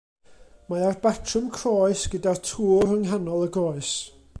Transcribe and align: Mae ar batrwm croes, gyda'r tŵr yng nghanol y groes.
Mae 0.71 0.85
ar 0.91 0.97
batrwm 1.03 1.51
croes, 1.59 2.07
gyda'r 2.15 2.43
tŵr 2.51 2.93
yng 2.97 3.07
nghanol 3.09 3.49
y 3.51 3.53
groes. 3.59 3.97